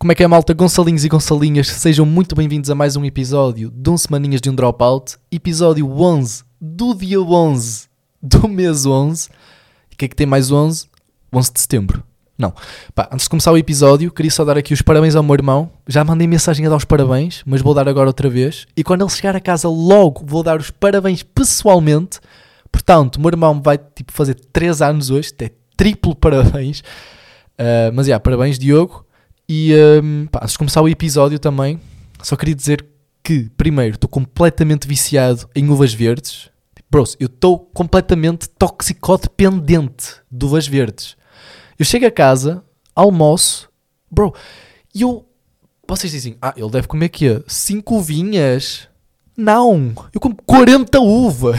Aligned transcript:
Como 0.00 0.12
é 0.12 0.14
que 0.14 0.24
é, 0.24 0.26
malta? 0.26 0.54
Gonçalinhos 0.54 1.04
e 1.04 1.10
Gonçalinhas, 1.10 1.68
sejam 1.68 2.06
muito 2.06 2.34
bem-vindos 2.34 2.70
a 2.70 2.74
mais 2.74 2.96
um 2.96 3.04
episódio 3.04 3.70
de 3.70 3.90
um 3.90 3.98
Semaninhas 3.98 4.40
de 4.40 4.48
um 4.48 4.54
Dropout, 4.54 5.18
episódio 5.30 5.86
11 5.86 6.42
do 6.58 6.94
dia 6.94 7.20
11 7.20 7.86
do 8.22 8.48
mês 8.48 8.86
11. 8.86 9.28
E 9.90 9.94
o 9.94 9.98
que 9.98 10.06
é 10.06 10.08
que 10.08 10.16
tem 10.16 10.26
mais 10.26 10.50
11? 10.50 10.88
11 11.30 11.52
de 11.52 11.60
setembro. 11.60 12.02
Não. 12.38 12.54
Pá, 12.94 13.10
antes 13.12 13.24
de 13.24 13.28
começar 13.28 13.52
o 13.52 13.58
episódio, 13.58 14.10
queria 14.10 14.30
só 14.30 14.42
dar 14.42 14.56
aqui 14.56 14.72
os 14.72 14.80
parabéns 14.80 15.14
ao 15.14 15.22
meu 15.22 15.34
irmão. 15.34 15.70
Já 15.86 16.02
mandei 16.02 16.26
mensagem 16.26 16.64
a 16.64 16.70
dar 16.70 16.76
os 16.76 16.86
parabéns, 16.86 17.42
mas 17.44 17.60
vou 17.60 17.74
dar 17.74 17.86
agora 17.86 18.08
outra 18.08 18.30
vez. 18.30 18.66
E 18.74 18.82
quando 18.82 19.02
ele 19.02 19.10
chegar 19.10 19.36
a 19.36 19.40
casa, 19.40 19.68
logo 19.68 20.24
vou 20.24 20.42
dar 20.42 20.58
os 20.58 20.70
parabéns 20.70 21.22
pessoalmente. 21.22 22.20
Portanto, 22.72 23.16
o 23.16 23.20
meu 23.20 23.28
irmão 23.28 23.60
vai 23.60 23.76
tipo, 23.76 24.12
fazer 24.12 24.36
3 24.50 24.80
anos 24.80 25.10
hoje, 25.10 25.30
é 25.40 25.50
triplo 25.76 26.16
parabéns. 26.16 26.80
Uh, 26.80 27.92
mas, 27.92 28.06
já, 28.06 28.12
yeah, 28.12 28.22
parabéns, 28.22 28.58
Diogo. 28.58 29.04
E, 29.52 29.74
um, 30.00 30.28
pá, 30.28 30.38
antes 30.44 30.52
de 30.52 30.58
começar 30.58 30.80
o 30.80 30.88
episódio 30.88 31.36
também, 31.36 31.80
só 32.22 32.36
queria 32.36 32.54
dizer 32.54 32.86
que, 33.20 33.50
primeiro, 33.56 33.96
estou 33.96 34.08
completamente 34.08 34.86
viciado 34.86 35.50
em 35.56 35.68
uvas 35.68 35.92
verdes. 35.92 36.48
Bros, 36.88 37.16
eu 37.18 37.26
estou 37.26 37.58
completamente 37.58 38.48
toxicodependente 38.48 40.20
de 40.30 40.44
uvas 40.46 40.68
verdes. 40.68 41.16
Eu 41.76 41.84
chego 41.84 42.06
a 42.06 42.12
casa, 42.12 42.62
almoço, 42.94 43.68
bro, 44.08 44.32
e 44.94 45.02
eu. 45.02 45.26
Vocês 45.88 46.12
dizem, 46.12 46.36
ah, 46.40 46.54
ele 46.56 46.70
deve 46.70 46.86
comer 46.86 47.06
aqui 47.06 47.42
5 47.48 47.96
uvinhas. 47.96 48.88
Não, 49.40 49.94
eu 50.12 50.20
como 50.20 50.36
40 50.44 51.00
uvas. 51.00 51.58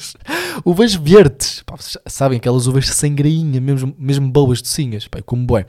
uvas 0.64 0.94
verdes. 0.94 1.62
Pá, 1.66 1.76
sabem, 2.06 2.38
aquelas 2.38 2.66
uvas 2.66 2.88
sem 2.88 3.14
grainha, 3.14 3.60
mesmo, 3.60 3.94
mesmo 3.98 4.30
boas 4.30 4.62
docinhas. 4.62 5.06
Pá, 5.06 5.18
eu 5.18 5.24
como 5.24 5.44
bué. 5.44 5.66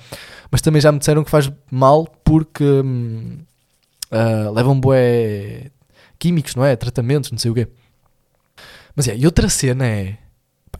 Mas 0.50 0.62
também 0.62 0.82
já 0.82 0.90
me 0.90 1.00
disseram 1.00 1.22
que 1.22 1.30
faz 1.30 1.52
mal 1.70 2.08
porque 2.24 2.64
hum, 2.64 3.40
uh, 4.10 4.54
levam 4.54 4.80
bué 4.80 5.70
químicos, 6.18 6.56
não 6.56 6.64
é? 6.64 6.78
Tratamentos, 6.78 7.30
não 7.30 7.38
sei 7.38 7.52
o 7.52 7.54
quê. 7.54 7.68
Mas 8.96 9.10
é, 9.10 9.18
e 9.18 9.26
outra 9.26 9.50
cena 9.50 9.86
é 9.86 10.18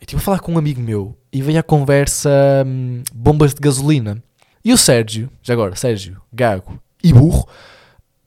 estive 0.00 0.20
a 0.20 0.24
falar 0.24 0.40
com 0.40 0.52
um 0.52 0.58
amigo 0.58 0.80
meu 0.80 1.14
e 1.30 1.42
veio 1.42 1.58
a 1.58 1.62
conversa 1.62 2.30
hum, 2.66 3.02
bombas 3.12 3.52
de 3.52 3.60
gasolina. 3.60 4.22
E 4.64 4.72
o 4.72 4.78
Sérgio, 4.78 5.30
já 5.42 5.52
agora, 5.52 5.76
Sérgio, 5.76 6.22
gago 6.32 6.80
e 7.02 7.12
burro, 7.12 7.46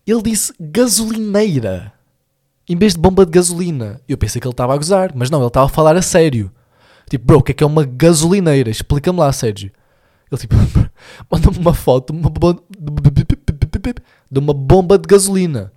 ele 0.06 0.22
disse 0.22 0.54
gasolineira 0.60 1.97
em 2.68 2.76
vez 2.76 2.94
de 2.94 3.00
bomba 3.00 3.26
de 3.26 3.32
gasolina. 3.32 4.02
Eu 4.08 4.18
pensei 4.18 4.42
que 4.42 4.48
ele 4.48 4.54
estava 4.54 4.74
a 4.74 4.78
gozar, 4.78 5.12
mas 5.16 5.30
não, 5.30 5.40
ele 5.40 5.48
estava 5.48 5.66
a 5.66 5.70
falar 5.70 5.96
a 5.96 6.02
sério. 6.02 6.52
Tipo, 7.10 7.26
bro, 7.26 7.38
o 7.40 7.44
que 7.44 7.52
é 7.52 7.56
que 7.56 7.64
é 7.64 7.68
uma 7.68 7.86
gasolineira? 7.86 8.70
Explica-me 8.70 9.20
lá, 9.20 9.32
Sérgio. 9.32 9.72
Ele 10.30 10.42
tipo, 10.42 10.56
manda-me 11.32 11.58
uma 11.58 11.74
foto 11.74 12.12
uma 12.12 12.30
de 14.30 14.40
uma 14.40 14.54
bomba 14.54 14.98
de 14.98 15.08
gasolina. 15.08 15.72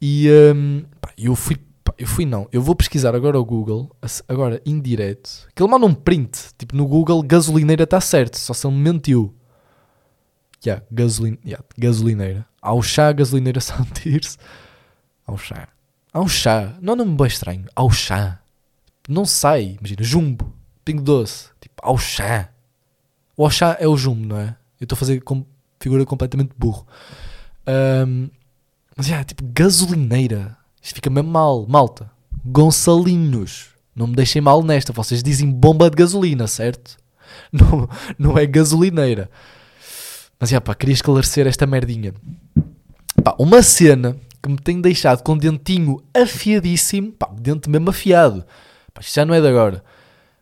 E 0.00 0.28
um, 0.54 0.84
pá, 1.00 1.10
eu 1.18 1.34
fui 1.36 1.56
eu 1.98 2.06
fui 2.06 2.24
não. 2.24 2.48
Eu 2.50 2.62
vou 2.62 2.74
pesquisar 2.74 3.14
agora 3.14 3.38
o 3.38 3.44
Google, 3.44 3.94
agora 4.26 4.60
indireto. 4.64 5.46
Que 5.54 5.62
ele 5.62 5.70
manda 5.70 5.86
um 5.86 5.94
print. 5.94 6.54
Tipo, 6.58 6.74
no 6.74 6.86
Google, 6.86 7.22
gasolineira 7.22 7.84
está 7.84 8.00
certo. 8.00 8.38
Só 8.38 8.52
se 8.52 8.66
ele 8.66 8.76
mentiu. 8.76 9.34
Yeah, 10.64 10.84
gasolin, 10.90 11.38
yeah, 11.44 11.62
gasolineira. 11.76 12.46
Ao 12.60 12.82
chá, 12.82 13.12
gasolineira 13.12 13.60
sentir-se. 13.60 14.38
Ao 15.26 15.36
chá. 15.36 15.68
Ao 16.14 16.28
chá. 16.28 16.78
Não 16.80 16.92
é 16.92 16.94
um 16.94 16.98
nome 16.98 17.16
bem 17.16 17.26
estranho. 17.26 17.64
Ao 17.74 17.90
chá. 17.90 18.38
Não 19.08 19.24
sai. 19.24 19.76
Imagina, 19.80 20.04
jumbo. 20.04 20.54
Pingo 20.84 21.02
doce. 21.02 21.48
Tipo, 21.60 21.74
ao 21.82 21.98
chá. 21.98 22.50
O 23.36 23.42
ao 23.42 23.50
chá 23.50 23.76
é 23.80 23.88
o 23.88 23.96
jumbo, 23.96 24.24
não 24.24 24.38
é? 24.38 24.56
Eu 24.80 24.84
estou 24.84 24.94
a 24.94 24.98
fazer 24.98 25.20
com 25.22 25.44
figura 25.80 26.06
completamente 26.06 26.52
burro. 26.56 26.86
Um, 27.66 28.30
mas, 28.96 29.08
yeah, 29.08 29.24
tipo, 29.24 29.42
gasolineira. 29.52 30.56
Isto 30.80 30.94
fica 30.94 31.10
mesmo 31.10 31.30
mal, 31.30 31.66
malta. 31.66 32.08
Gonçalinhos. 32.44 33.70
Não 33.92 34.06
me 34.06 34.14
deixem 34.14 34.40
mal 34.40 34.62
nesta. 34.62 34.92
Vocês 34.92 35.20
dizem 35.20 35.50
bomba 35.50 35.90
de 35.90 35.96
gasolina, 35.96 36.46
certo? 36.46 36.96
Não, 37.50 37.88
não 38.16 38.38
é 38.38 38.46
gasolineira. 38.46 39.28
Mas 40.38 40.50
já, 40.50 40.60
pá, 40.60 40.74
queria 40.74 40.92
esclarecer 40.92 41.48
esta 41.48 41.66
merdinha. 41.66 42.14
Pá, 43.24 43.34
uma 43.38 43.62
cena 43.62 44.16
que 44.44 44.50
me 44.50 44.58
tem 44.58 44.78
deixado 44.78 45.22
com 45.22 45.38
dentinho 45.38 46.02
afiadíssimo. 46.12 47.12
Pá, 47.12 47.30
dente 47.34 47.70
mesmo 47.70 47.88
afiado. 47.88 48.44
Pá, 48.92 49.00
isto 49.00 49.14
já 49.14 49.24
não 49.24 49.32
é 49.32 49.40
de 49.40 49.48
agora. 49.48 49.82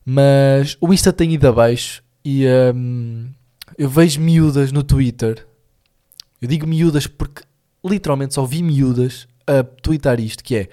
Mas 0.04 0.76
o 0.80 0.92
Insta 0.92 1.12
tem 1.12 1.32
ido 1.32 1.46
abaixo 1.46 2.02
e 2.24 2.44
hum, 2.74 3.30
eu 3.78 3.88
vejo 3.88 4.20
miúdas 4.20 4.72
no 4.72 4.82
Twitter. 4.82 5.46
Eu 6.41 6.48
digo 6.48 6.66
miúdas 6.66 7.06
porque 7.06 7.44
literalmente 7.84 8.34
só 8.34 8.44
vi 8.44 8.60
miúdas 8.60 9.28
a 9.46 9.62
twittar 9.62 10.18
isto, 10.18 10.42
que 10.42 10.56
é 10.56 10.68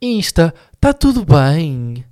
Insta, 0.00 0.54
está 0.72 0.92
tudo 0.92 1.24
bem. 1.24 2.04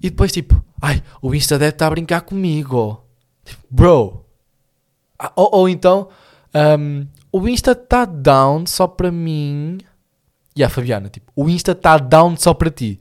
E 0.00 0.08
depois 0.10 0.30
tipo, 0.30 0.64
ai, 0.80 1.02
o 1.20 1.34
Insta 1.34 1.58
deve 1.58 1.70
estar 1.70 1.88
a 1.88 1.90
brincar 1.90 2.20
comigo. 2.20 3.04
Tipo, 3.44 3.62
bro. 3.68 4.24
Ah, 5.18 5.32
ou, 5.34 5.48
ou, 5.52 5.68
então, 5.68 6.08
um, 6.78 7.06
o 7.36 7.48
Insta 7.48 7.72
está 7.72 8.04
down 8.04 8.64
só 8.64 8.86
para 8.86 9.10
mim. 9.10 9.78
E 10.54 10.62
a 10.62 10.68
Fabiana, 10.68 11.08
tipo, 11.08 11.32
o 11.34 11.48
Insta 11.48 11.72
está 11.72 11.98
down 11.98 12.36
só 12.36 12.54
para 12.54 12.70
ti. 12.70 13.00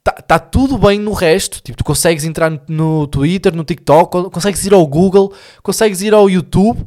Está 0.00 0.20
tá 0.20 0.38
tudo 0.40 0.76
bem 0.76 0.98
no 0.98 1.12
resto. 1.12 1.62
Tipo, 1.62 1.78
tu 1.78 1.84
consegues 1.84 2.24
entrar 2.24 2.50
no 2.66 3.06
Twitter, 3.06 3.54
no 3.54 3.62
TikTok, 3.62 4.30
consegues 4.30 4.66
ir 4.66 4.74
ao 4.74 4.84
Google, 4.84 5.32
consegues 5.62 6.02
ir 6.02 6.12
ao 6.12 6.28
YouTube, 6.28 6.84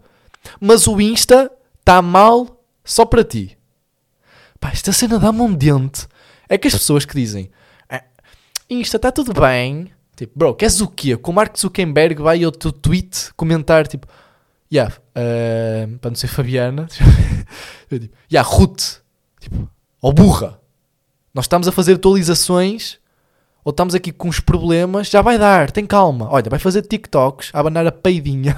mas 0.60 0.86
o 0.86 1.00
Insta 1.00 1.50
está 1.80 2.02
mal 2.02 2.62
só 2.84 3.06
para 3.06 3.24
ti. 3.24 3.58
Pá, 4.60 4.70
esta 4.72 4.92
cena 4.92 5.18
dá-me 5.18 5.40
um 5.40 5.54
dente. 5.54 6.06
É 6.50 6.58
que 6.58 6.68
as 6.68 6.74
pessoas 6.74 7.06
que 7.06 7.16
dizem 7.16 7.50
ah, 7.90 8.04
Insta, 8.70 8.98
está 8.98 9.14
tudo 9.14 9.32
bem. 9.32 9.90
Tipo, 10.14 10.38
bro, 10.38 10.54
queres 10.54 10.82
o 10.82 10.90
quê? 10.90 11.16
Com 11.16 11.32
o 11.32 11.36
Mark 11.36 11.58
Zuckerberg 11.58 12.22
vai 12.22 12.44
ao 12.44 12.52
teu 12.52 12.74
tweet 12.74 13.34
comentar 13.38 13.88
tipo, 13.88 14.08
yeah, 14.72 14.94
uh, 14.94 15.98
para 16.00 16.12
não 16.12 16.16
ser 16.16 16.28
Fabiana, 16.28 16.88
eu 17.90 18.00
digo, 18.00 18.14
yeah, 18.32 18.48
Ruth, 18.48 19.02
tipo, 19.40 19.70
ou 20.02 20.14
burra. 20.14 20.60
Nós 21.34 21.46
estamos 21.46 21.68
a 21.68 21.72
fazer 21.72 21.96
atualizações 21.96 22.98
ou 23.64 23.72
estamos 23.72 23.96
aqui 23.96 24.12
com 24.12 24.28
uns 24.28 24.40
problemas, 24.40 25.10
já 25.10 25.24
vai 25.24 25.40
dar, 25.40 25.72
tem 25.72 25.86
calma. 25.86 26.30
Olha, 26.32 26.50
vai 26.50 26.60
fazer 26.60 26.84
TikToks, 26.84 27.50
a 27.52 27.60
abanar 27.60 27.88
a 27.88 27.92
peidinha. 27.92 28.56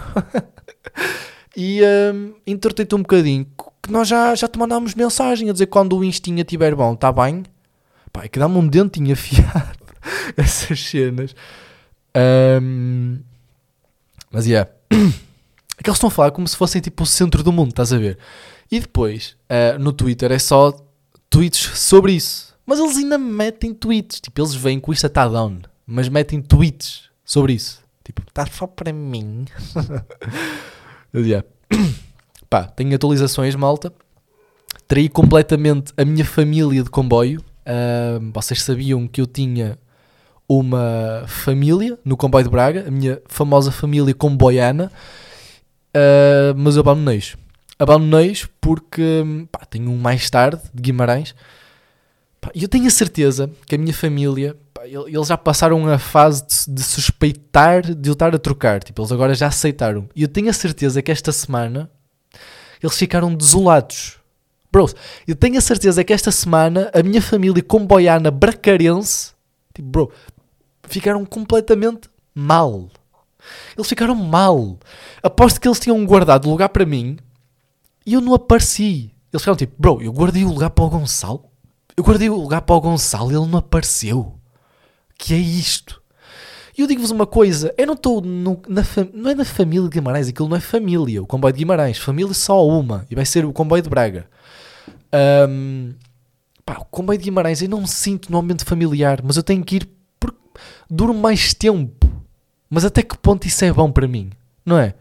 e 1.55 1.79
um, 2.13 2.33
entretei-te 2.45 2.93
um 2.93 3.01
bocadinho 3.01 3.47
que 3.81 3.89
nós 3.89 4.09
já, 4.09 4.35
já 4.35 4.49
te 4.49 4.59
mandámos 4.59 4.93
mensagem 4.93 5.49
a 5.49 5.53
dizer 5.53 5.67
quando 5.67 5.97
o 5.97 6.03
instinha 6.03 6.41
estiver 6.41 6.75
bom, 6.75 6.93
está 6.93 7.09
bem? 7.11 7.43
Pá, 8.11 8.25
é 8.25 8.27
que 8.27 8.37
dá-me 8.37 8.57
um 8.57 8.67
dentinho 8.67 9.13
afiado 9.13 9.79
essas 10.35 10.83
cenas. 10.83 11.33
Um, 12.61 13.19
mas 14.29 14.45
yeah. 14.45 14.69
É 15.77 15.83
que 15.83 15.89
eles 15.89 15.97
estão 15.97 16.07
a 16.07 16.11
falar 16.11 16.31
como 16.31 16.47
se 16.47 16.57
fossem 16.57 16.81
tipo 16.81 17.03
o 17.03 17.05
centro 17.05 17.43
do 17.43 17.51
mundo, 17.51 17.69
estás 17.69 17.93
a 17.93 17.97
ver? 17.97 18.17
E 18.71 18.79
depois, 18.79 19.35
uh, 19.49 19.79
no 19.79 19.93
Twitter, 19.93 20.31
é 20.31 20.39
só 20.39 20.73
tweets 21.29 21.77
sobre 21.79 22.13
isso. 22.13 22.55
Mas 22.65 22.79
eles 22.79 22.97
ainda 22.97 23.17
metem 23.17 23.73
tweets. 23.73 24.19
Tipo, 24.19 24.41
eles 24.41 24.53
veem 24.53 24.79
que 24.79 24.91
isto 24.91 25.07
está 25.07 25.27
down, 25.27 25.59
mas 25.85 26.09
metem 26.09 26.41
tweets 26.41 27.03
sobre 27.23 27.53
isso. 27.53 27.81
Tipo, 28.03 28.23
está 28.27 28.45
só 28.45 28.65
para 28.67 28.91
mim. 28.91 29.45
yeah. 31.13 31.47
Pá, 32.49 32.63
tenho 32.63 32.95
atualizações, 32.95 33.55
malta. 33.55 33.93
Traí 34.87 35.09
completamente 35.09 35.93
a 35.95 36.03
minha 36.03 36.25
família 36.25 36.83
de 36.83 36.89
comboio. 36.89 37.41
Uh, 37.65 38.31
vocês 38.33 38.61
sabiam 38.63 39.07
que 39.07 39.21
eu 39.21 39.27
tinha 39.27 39.77
uma 40.47 41.25
família 41.27 41.99
no 42.05 42.15
comboio 42.15 42.45
de 42.45 42.49
Braga, 42.49 42.85
a 42.87 42.91
minha 42.91 43.21
famosa 43.27 43.71
família 43.71 44.13
comboiana, 44.13 44.91
uh, 45.95 46.53
mas 46.55 46.75
eu 46.75 46.81
abandonei-os. 46.81 47.35
Abandonei-os 47.79 48.47
porque 48.59 49.23
pá, 49.51 49.65
tenho 49.65 49.91
um 49.91 49.97
mais 49.97 50.29
tarde 50.29 50.61
de 50.73 50.81
Guimarães. 50.81 51.35
E 52.55 52.63
eu 52.63 52.69
tenho 52.69 52.87
a 52.87 52.91
certeza 52.91 53.49
que 53.65 53.75
a 53.75 53.77
minha 53.77 53.93
família, 53.93 54.55
pá, 54.73 54.87
eles 54.87 55.27
já 55.27 55.37
passaram 55.37 55.87
a 55.87 55.99
fase 55.99 56.45
de, 56.45 56.75
de 56.75 56.83
suspeitar 56.83 57.81
de 57.81 58.09
eu 58.09 58.13
estar 58.13 58.33
a 58.33 58.39
trocar. 58.39 58.83
Tipo, 58.83 59.01
eles 59.01 59.11
agora 59.11 59.35
já 59.35 59.47
aceitaram. 59.47 60.07
E 60.15 60.21
eu 60.21 60.27
tenho 60.27 60.49
a 60.49 60.53
certeza 60.53 61.01
que 61.01 61.11
esta 61.11 61.31
semana 61.31 61.89
eles 62.81 62.97
ficaram 62.97 63.33
desolados. 63.33 64.17
Bros, 64.71 64.95
eu 65.27 65.35
tenho 65.35 65.57
a 65.57 65.61
certeza 65.61 66.03
que 66.03 66.13
esta 66.13 66.31
semana 66.31 66.91
a 66.93 67.01
minha 67.01 67.21
família 67.21 67.63
comboiana 67.63 68.29
bracarense, 68.29 69.33
tipo, 69.73 69.87
bro, 69.87 70.11
ficaram 70.83 71.25
completamente 71.25 72.09
mal. 72.33 72.89
Eles 73.75 73.87
ficaram 73.87 74.15
mal. 74.15 74.77
Aposto 75.21 75.59
que 75.59 75.67
eles 75.67 75.79
tinham 75.79 76.05
guardado 76.05 76.49
lugar 76.49 76.69
para 76.69 76.85
mim 76.85 77.17
e 78.05 78.13
eu 78.13 78.21
não 78.21 78.33
apareci. 78.33 79.11
Eles 79.31 79.41
ficaram 79.41 79.57
tipo, 79.57 79.75
bro, 79.77 80.01
eu 80.01 80.11
guardei 80.11 80.43
o 80.43 80.49
lugar 80.49 80.69
para 80.69 80.85
o 80.85 80.89
Gonçalo. 80.89 81.45
Eu 81.95 82.03
guardei 82.03 82.29
o 82.29 82.35
lugar 82.35 82.61
para 82.61 82.75
o 82.75 82.81
Gonçalo 82.81 83.31
e 83.31 83.35
ele 83.35 83.47
não 83.47 83.59
apareceu. 83.59 84.35
Que 85.17 85.33
é 85.33 85.37
isto? 85.37 86.01
E 86.77 86.81
eu 86.81 86.87
digo-vos 86.87 87.09
uma 87.09 87.25
coisa, 87.25 87.73
eu 87.75 87.87
não 87.87 87.95
estou 87.95 88.21
na 88.21 88.83
não 89.11 89.31
é 89.31 89.33
na 89.33 89.43
família 89.43 89.89
de 89.89 89.95
Guimarães, 89.95 90.27
aquilo 90.27 90.47
não 90.47 90.55
é 90.55 90.59
família, 90.59 91.23
o 91.23 91.25
comboio 91.25 91.51
de 91.51 91.57
Guimarães, 91.57 91.97
família 91.97 92.31
só 92.35 92.63
uma, 92.67 93.03
e 93.09 93.15
vai 93.15 93.25
ser 93.25 93.45
o 93.45 93.51
comboio 93.51 93.81
de 93.81 93.89
Braga. 93.89 94.29
Ahm, 95.11 95.95
pá, 96.63 96.77
o 96.79 96.85
comboio 96.85 97.17
de 97.17 97.25
Guimarães 97.25 97.63
eu 97.63 97.69
não 97.69 97.87
sinto 97.87 98.31
no 98.31 98.37
ambiente 98.37 98.63
familiar, 98.63 99.21
mas 99.23 99.37
eu 99.37 99.43
tenho 99.43 99.63
que 99.63 99.77
ir 99.77 99.89
porque 100.19 100.37
duro 100.87 101.15
mais 101.15 101.51
tempo. 101.51 102.07
Mas 102.69 102.85
até 102.85 103.01
que 103.01 103.17
ponto 103.17 103.47
isso 103.47 103.63
é 103.63 103.71
bom 103.71 103.91
para 103.91 104.07
mim? 104.07 104.29
Não 104.65 104.77
é? 104.77 104.93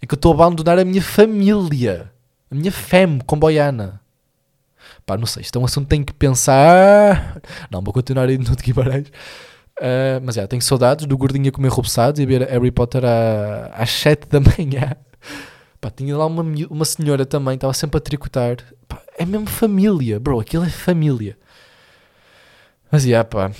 É 0.00 0.06
que 0.06 0.14
eu 0.14 0.16
estou 0.16 0.32
a 0.32 0.34
abandonar 0.34 0.78
a 0.78 0.84
minha 0.84 1.02
família, 1.02 2.12
a 2.50 2.54
minha 2.54 2.70
fam 2.70 3.18
comboiana. 3.26 4.00
Pá, 5.06 5.16
não 5.16 5.26
sei, 5.26 5.42
isto 5.42 5.58
é 5.58 5.62
um 5.62 5.64
assunto 5.64 5.84
que 5.84 5.90
tenho 5.90 6.04
que 6.04 6.12
pensar. 6.12 7.40
Não, 7.70 7.80
vou 7.82 7.92
continuar 7.92 8.28
aí 8.28 8.36
no 8.36 8.44
de 8.44 8.62
Guimarães. 8.62 9.08
Uh, 9.78 10.20
mas 10.22 10.36
já, 10.36 10.46
tenho 10.46 10.62
saudades 10.62 11.06
do 11.06 11.18
gordinho 11.18 11.48
a 11.48 11.52
comer 11.52 11.68
rubeçados 11.68 12.20
e 12.20 12.22
a 12.22 12.26
ver 12.26 12.48
Harry 12.48 12.70
Potter 12.70 13.02
às 13.72 13.90
7 13.90 14.28
da 14.28 14.40
manhã. 14.44 14.96
Pá, 15.80 15.90
tinha 15.90 16.16
lá 16.16 16.26
uma, 16.26 16.44
uma 16.70 16.84
senhora 16.84 17.26
também, 17.26 17.54
estava 17.54 17.72
sempre 17.72 17.98
a 17.98 18.00
tricotar. 18.00 18.56
Pá, 18.86 19.02
é 19.18 19.24
mesmo 19.24 19.46
família, 19.46 20.20
bro, 20.20 20.40
aquilo 20.40 20.64
é 20.64 20.70
família. 20.70 21.36
Mas 22.90 23.02
já, 23.02 23.24
pá. 23.24 23.50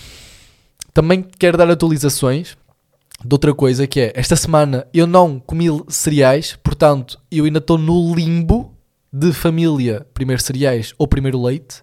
Também 0.93 1.23
quero 1.23 1.59
dar 1.59 1.69
atualizações 1.69 2.57
de 3.25 3.35
outra 3.35 3.55
coisa 3.55 3.87
que 3.87 4.01
é, 4.01 4.13
esta 4.15 4.37
semana 4.37 4.87
eu 4.93 5.07
não 5.07 5.41
comi 5.41 5.67
cereais, 5.89 6.59
portanto, 6.63 7.19
eu 7.31 7.45
ainda 7.45 7.59
estou 7.59 7.79
no 7.79 8.15
limbo 8.15 8.75
de 9.13 9.33
família, 9.33 10.07
primeiro 10.13 10.43
cereais 10.43 10.93
ou 10.99 11.09
primeiro 11.09 11.41
leite. 11.43 11.83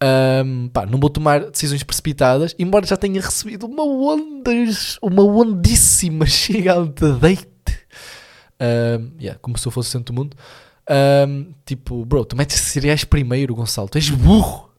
Ahm, 0.00 0.68
pá, 0.68 0.84
não 0.84 0.98
vou 0.98 1.08
tomar 1.08 1.50
decisões 1.50 1.84
precipitadas, 1.84 2.56
embora 2.58 2.84
já 2.84 2.96
tenha 2.96 3.20
recebido 3.20 3.66
uma 3.66 3.84
ondas, 3.84 4.98
uma 5.00 5.22
ondíssima 5.22 6.26
gigante 6.26 7.04
de 7.04 7.12
date. 7.20 7.46
Ahm, 8.58 9.12
yeah, 9.20 9.38
como 9.40 9.56
se 9.56 9.68
eu 9.68 9.70
fosse 9.70 9.90
o 9.90 9.92
centro 9.92 10.12
do 10.12 10.18
mundo. 10.18 10.36
Ahm, 10.88 11.52
tipo, 11.64 12.04
bro, 12.04 12.24
tu 12.24 12.36
metes 12.36 12.58
cereais 12.58 13.04
primeiro, 13.04 13.54
Gonçalo. 13.54 13.88
Tu 13.88 13.98
és 13.98 14.10
burro. 14.10 14.70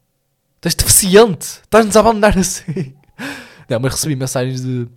Tu 0.59 0.67
és 0.67 0.75
deficiente. 0.75 1.45
Estás-nos 1.63 1.95
a 1.95 1.99
abandonar 2.01 2.37
assim. 2.37 2.93
Não, 3.69 3.79
mas 3.79 3.93
recebi 3.93 4.15
mensagens 4.15 4.61
de. 4.61 4.87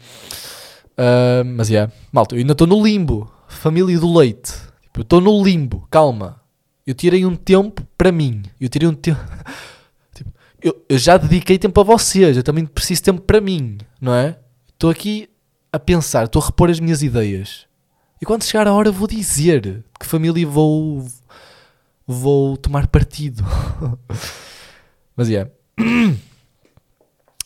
Ahm, 0.99 1.55
mas, 1.57 1.69
yeah, 1.69 1.93
malta, 2.13 2.35
eu 2.35 2.41
ainda 2.41 2.53
estou 2.53 2.67
no 2.67 2.83
limbo. 2.85 3.31
Família 3.49 3.99
do 3.99 4.17
leite. 4.17 4.53
Tipo, 4.83 5.01
eu 5.01 5.03
estou 5.03 5.21
no 5.21 5.43
limbo. 5.43 5.87
Calma. 5.91 6.41
Eu 6.87 6.95
tirei 6.95 7.25
um 7.25 7.35
tempo 7.35 7.87
para 7.97 8.13
mim. 8.13 8.43
Eu 8.61 8.69
tirei 8.69 8.89
um 8.89 8.95
tempo. 8.95 9.21
Tipo, 10.15 10.33
eu, 10.63 10.85
eu 10.89 10.99
já 10.99 11.17
dediquei 11.17 11.59
tempo 11.59 11.81
a 11.81 11.85
vocês. 11.85 12.37
Eu 12.37 12.43
também 12.43 12.65
preciso 12.65 13.03
tempo 13.03 13.21
para 13.21 13.41
mim. 13.41 13.79
Não 14.01 14.15
é? 14.15 14.39
Estou 14.69 14.91
aqui 14.91 15.29
a 15.73 15.79
pensar. 15.79 16.25
Estou 16.25 16.43
a 16.43 16.47
repor 16.47 16.71
as 16.71 16.81
minhas 16.81 17.03
ideias. 17.03 17.67
E 18.21 18.25
quando 18.25 18.45
chegar 18.45 18.67
a 18.67 18.73
hora 18.73 18.91
vou 18.91 19.07
dizer 19.07 19.85
que 19.99 20.07
família 20.07 20.47
vou 20.47 21.07
vou 22.07 22.57
tomar 22.57 22.87
partido. 22.87 23.45
Mas 25.15 25.31
é. 25.31 25.51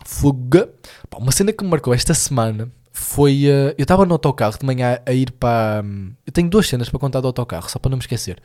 Fuga. 0.04 0.68
Pá, 1.08 1.18
uma 1.18 1.32
cena 1.32 1.52
que 1.52 1.64
me 1.64 1.70
marcou 1.70 1.92
esta 1.92 2.14
semana 2.14 2.70
foi. 3.00 3.46
eh, 3.46 3.74
eu 3.78 3.82
estava 3.82 4.04
no 4.04 4.12
autocarro 4.12 4.58
de 4.58 4.64
manhã 4.64 4.98
a 5.04 5.12
ir 5.12 5.32
para. 5.32 5.82
hum, 5.84 6.12
eu 6.26 6.32
tenho 6.32 6.48
duas 6.48 6.68
cenas 6.68 6.88
para 6.88 6.98
contar 6.98 7.20
do 7.20 7.26
autocarro, 7.26 7.68
só 7.68 7.78
para 7.78 7.90
não 7.90 7.96
me 7.96 8.02
esquecer. 8.02 8.40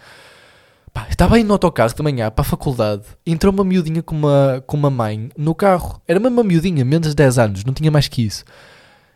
Pá, 0.93 1.07
estava 1.09 1.35
aí 1.35 1.43
no 1.43 1.53
autocarro 1.53 1.93
de 1.93 2.01
manhã 2.01 2.31
para 2.31 2.41
a 2.41 2.45
faculdade. 2.45 3.03
Entrou 3.25 3.53
uma 3.53 3.65
miudinha 3.65 4.01
com 4.01 4.15
uma, 4.15 4.63
com 4.65 4.77
uma 4.77 4.89
mãe 4.89 5.29
no 5.37 5.53
carro. 5.53 6.01
Era 6.07 6.19
mesmo 6.19 6.37
uma 6.37 6.43
miudinha, 6.43 6.85
menos 6.85 7.09
de 7.09 7.15
10 7.15 7.37
anos, 7.37 7.65
não 7.65 7.73
tinha 7.73 7.91
mais 7.91 8.07
que 8.07 8.25
isso. 8.25 8.45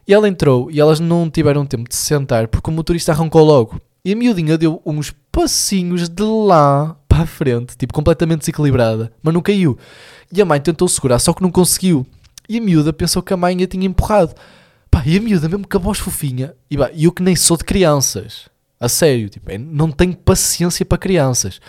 E 0.05 0.13
ela 0.13 0.27
entrou 0.27 0.69
e 0.69 0.79
elas 0.79 0.99
não 0.99 1.29
tiveram 1.29 1.65
tempo 1.65 1.87
de 1.87 1.95
se 1.95 2.03
sentar 2.03 2.47
porque 2.49 2.69
o 2.69 2.73
motorista 2.73 3.13
arrancou 3.13 3.45
logo. 3.45 3.79
E 4.03 4.11
a 4.11 4.15
miudinha 4.15 4.57
deu 4.57 4.81
uns 4.85 5.13
passinhos 5.31 6.09
de 6.09 6.23
lá 6.23 6.97
para 7.07 7.23
a 7.23 7.25
frente, 7.25 7.77
tipo 7.77 7.93
completamente 7.93 8.39
desequilibrada, 8.39 9.11
mas 9.23 9.33
não 9.33 9.41
caiu. 9.41 9.77
E 10.31 10.41
a 10.41 10.45
mãe 10.45 10.59
tentou 10.59 10.87
segurar, 10.87 11.19
só 11.19 11.33
que 11.33 11.41
não 11.41 11.51
conseguiu. 11.51 12.05
E 12.49 12.57
a 12.57 12.61
miúda 12.61 12.91
pensou 12.91 13.21
que 13.21 13.33
a 13.33 13.37
mãe 13.37 13.63
a 13.63 13.67
tinha 13.67 13.85
empurrado. 13.85 14.33
Pá, 14.91 15.03
e 15.05 15.17
a 15.17 15.21
miúda 15.21 15.47
mesmo 15.47 15.67
com 15.67 15.77
a 15.77 15.81
voz 15.81 15.99
fofinha. 15.99 16.55
E 16.69 16.77
pá, 16.77 16.89
eu 16.93 17.11
que 17.11 17.21
nem 17.23 17.35
sou 17.35 17.57
de 17.57 17.63
crianças. 17.63 18.49
A 18.79 18.87
sério, 18.89 19.29
tipo, 19.29 19.49
é- 19.51 19.57
não 19.57 19.91
tenho 19.91 20.15
paciência 20.15 20.85
para 20.85 20.97
crianças. 20.97 21.59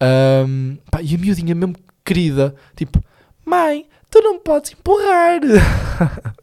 Ahm, 0.00 0.76
pá, 0.90 1.00
e 1.02 1.14
a 1.14 1.18
miudinha 1.18 1.54
mesmo 1.54 1.74
querida, 2.04 2.54
tipo, 2.76 3.02
mãe, 3.44 3.86
tu 4.10 4.20
não 4.20 4.38
podes 4.38 4.72
empurrar. 4.72 5.40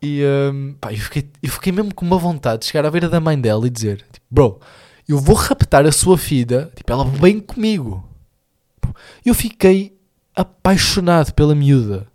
E 0.00 0.22
hum, 0.52 0.76
pá, 0.80 0.92
eu, 0.92 0.98
fiquei, 0.98 1.28
eu 1.42 1.50
fiquei 1.50 1.72
mesmo 1.72 1.92
com 1.92 2.06
uma 2.06 2.18
vontade 2.18 2.60
de 2.60 2.66
chegar 2.66 2.86
à 2.86 2.90
beira 2.90 3.08
da 3.08 3.18
mãe 3.20 3.38
dela 3.40 3.66
e 3.66 3.70
dizer: 3.70 3.96
tipo, 4.12 4.24
Bro, 4.30 4.60
eu 5.08 5.18
vou 5.18 5.34
raptar 5.34 5.84
a 5.86 5.90
sua 5.92 6.16
filha, 6.16 6.70
tipo, 6.76 6.92
ela 6.92 7.04
vem 7.04 7.40
comigo. 7.40 8.08
Eu 9.24 9.34
fiquei 9.34 9.98
apaixonado 10.36 11.32
pela 11.34 11.54
miúda. 11.54 12.06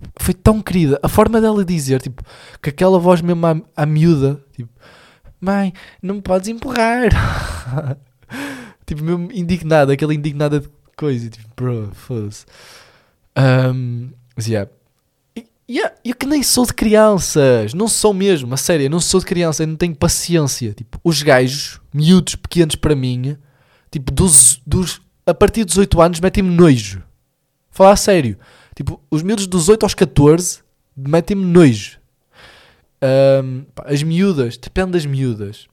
Tipo, 0.00 0.22
foi 0.22 0.34
tão 0.34 0.60
querida. 0.62 0.98
A 1.02 1.08
forma 1.08 1.40
dela 1.40 1.64
dizer, 1.64 2.00
tipo, 2.00 2.22
com 2.62 2.70
aquela 2.70 2.98
voz 2.98 3.20
mesmo 3.20 3.46
à, 3.46 3.60
à 3.76 3.86
miúda, 3.86 4.40
tipo, 4.54 4.70
Mãe, 5.40 5.72
não 6.02 6.16
me 6.16 6.22
podes 6.22 6.48
empurrar. 6.48 7.10
tipo, 8.84 9.04
mesmo 9.04 9.28
indignada, 9.32 9.92
aquela 9.92 10.14
indignada 10.14 10.60
de 10.60 10.68
coisa, 10.96 11.30
tipo, 11.30 11.48
bro, 11.56 11.90
foda-se. 11.94 12.44
Um, 13.36 14.10
mas 14.36 14.48
yeah. 14.48 14.68
E- 15.36 15.46
yeah, 15.70 15.94
eu 16.04 16.14
que 16.16 16.26
nem 16.26 16.42
sou 16.42 16.66
de 16.66 16.74
crianças, 16.74 17.72
não 17.72 17.86
sou 17.86 18.12
mesmo, 18.12 18.52
a 18.52 18.56
sério, 18.56 18.90
não 18.90 18.98
sou 18.98 19.20
de 19.20 19.26
criança, 19.26 19.62
eu 19.62 19.68
não 19.68 19.76
tenho 19.76 19.94
paciência. 19.94 20.72
Tipo, 20.72 20.98
os 21.04 21.22
gajos, 21.22 21.80
miúdos 21.94 22.34
pequenos 22.34 22.74
para 22.74 22.96
mim, 22.96 23.36
tipo, 23.92 24.10
dos, 24.10 24.60
dos, 24.66 25.00
a 25.24 25.32
partir 25.32 25.64
dos 25.64 25.78
8 25.78 26.00
anos 26.00 26.20
metem-me 26.20 26.50
nojo. 26.50 27.00
Falar 27.70 27.92
a 27.92 27.96
sério. 27.96 28.36
Tipo, 28.78 29.02
os 29.10 29.24
miúdos 29.24 29.48
dos 29.48 29.68
8 29.68 29.82
aos 29.82 29.92
14 29.92 30.60
metem-me 30.96 31.44
nojo. 31.44 31.98
Ahm, 33.02 33.62
pá, 33.74 33.86
as 33.88 34.04
miúdas, 34.04 34.56
depende 34.56 34.92
das 34.92 35.04
miúdas. 35.04 35.66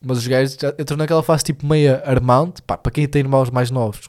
Mas 0.00 0.18
os 0.18 0.26
gajos 0.28 0.56
já 0.60 0.72
entram 0.78 0.96
naquela 0.96 1.20
fase 1.20 1.42
tipo 1.42 1.66
meia 1.66 2.00
armante. 2.06 2.62
Pá, 2.62 2.78
para 2.78 2.92
quem 2.92 3.08
tem 3.08 3.22
irmãos 3.22 3.50
mais 3.50 3.72
novos, 3.72 4.08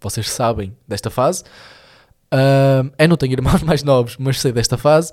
vocês 0.00 0.30
sabem 0.30 0.76
desta 0.86 1.10
fase. 1.10 1.42
Ahm, 2.30 2.92
eu 2.96 3.08
não 3.08 3.16
tenho 3.16 3.32
irmãos 3.32 3.62
mais 3.66 3.82
novos, 3.82 4.16
mas 4.16 4.40
sei 4.40 4.52
desta 4.52 4.78
fase 4.78 5.10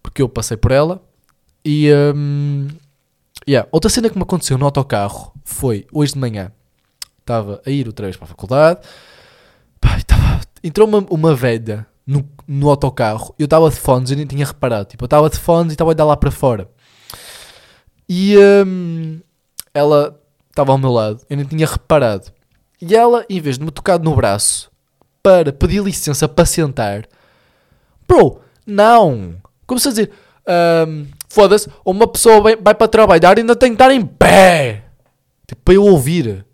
porque 0.00 0.22
eu 0.22 0.28
passei 0.28 0.56
por 0.56 0.70
ela. 0.70 1.02
E 1.64 1.90
ahm, 1.90 2.68
yeah. 3.48 3.68
outra 3.72 3.90
cena 3.90 4.08
que 4.08 4.16
me 4.16 4.22
aconteceu 4.22 4.56
no 4.56 4.66
autocarro 4.66 5.32
foi 5.44 5.84
hoje 5.92 6.12
de 6.12 6.20
manhã. 6.20 6.52
Estava 7.18 7.60
a 7.66 7.70
ir 7.70 7.88
outra 7.88 8.06
vez 8.06 8.16
para 8.16 8.26
a 8.26 8.28
faculdade. 8.28 8.86
Pá, 9.80 9.98
e 9.98 10.04
tava- 10.04 10.21
entrou 10.62 10.86
uma, 10.86 11.04
uma 11.10 11.34
velha 11.34 11.86
no, 12.06 12.28
no 12.46 12.68
autocarro. 12.70 13.34
Eu 13.38 13.44
estava 13.44 13.68
de 13.70 13.76
fones, 13.76 14.10
eu 14.10 14.16
nem 14.16 14.26
tinha 14.26 14.46
reparado. 14.46 14.86
Tipo, 14.86 15.04
eu 15.04 15.06
estava 15.06 15.30
de 15.30 15.38
fones 15.38 15.72
e 15.72 15.74
estava 15.74 15.90
a 15.90 15.94
olhar 15.94 16.04
lá 16.04 16.16
para 16.16 16.30
fora. 16.30 16.68
E 18.08 18.36
hum, 18.66 19.20
ela 19.72 20.20
estava 20.50 20.72
ao 20.72 20.78
meu 20.78 20.92
lado, 20.92 21.24
eu 21.28 21.36
nem 21.36 21.46
tinha 21.46 21.66
reparado. 21.66 22.30
E 22.80 22.94
ela, 22.94 23.24
em 23.28 23.40
vez 23.40 23.58
de 23.58 23.64
me 23.64 23.70
tocar 23.70 23.98
no 23.98 24.14
braço 24.14 24.70
para 25.22 25.52
pedir 25.52 25.82
licença 25.82 26.28
para 26.28 26.44
sentar, 26.44 27.06
bro, 28.08 28.40
não. 28.66 29.36
Começou 29.66 29.90
a 29.90 29.92
dizer: 29.92 30.10
hum, 30.86 31.06
foda-se, 31.28 31.70
uma 31.84 32.06
pessoa 32.06 32.40
vai, 32.40 32.56
vai 32.56 32.74
para 32.74 32.88
trabalhar 32.88 33.38
e 33.38 33.40
ainda 33.40 33.56
tem 33.56 33.70
que 33.70 33.74
estar 33.76 33.92
em 33.92 34.04
pé. 34.04 34.84
Tipo, 35.46 35.62
para 35.62 35.74
eu 35.74 35.84
ouvir. 35.84 36.44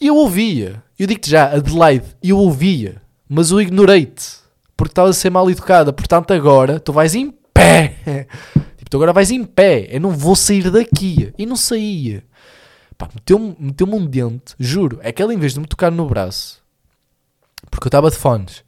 E 0.00 0.06
eu 0.06 0.16
ouvia. 0.16 0.82
Eu 0.98 1.06
digo-te 1.06 1.30
já, 1.30 1.54
Adelaide, 1.54 2.16
eu 2.22 2.38
ouvia. 2.38 3.02
Mas 3.32 3.52
eu 3.52 3.60
ignorei-te. 3.60 4.40
Porque 4.76 4.90
estavas 4.90 5.16
a 5.16 5.20
ser 5.20 5.30
mal 5.30 5.48
educada. 5.48 5.92
Portanto, 5.92 6.32
agora 6.32 6.80
tu 6.80 6.92
vais 6.92 7.14
em 7.14 7.30
pé. 7.54 8.26
tipo, 8.76 8.90
tu 8.90 8.96
agora 8.96 9.12
vais 9.12 9.30
em 9.30 9.44
pé. 9.44 9.86
Eu 9.88 10.00
não 10.00 10.10
vou 10.10 10.34
sair 10.34 10.68
daqui. 10.68 11.32
E 11.38 11.46
não 11.46 11.54
saía. 11.54 12.24
Meteu-me 13.14 13.56
meteu 13.58 13.86
um 13.86 14.04
dente, 14.04 14.56
juro. 14.58 14.98
É 15.00 15.12
que 15.12 15.22
ela, 15.22 15.32
em 15.32 15.38
vez 15.38 15.54
de 15.54 15.60
me 15.60 15.66
tocar 15.66 15.92
no 15.92 16.06
braço, 16.06 16.60
porque 17.70 17.86
eu 17.86 17.88
estava 17.88 18.10
de 18.10 18.16
fones, 18.16 18.64